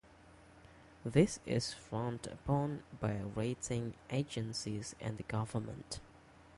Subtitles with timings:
[1.05, 5.99] This is frowned upon by rating agencies and the government.